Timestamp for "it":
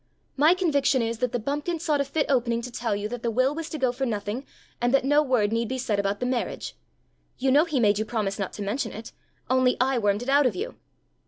8.93-9.11, 10.23-10.27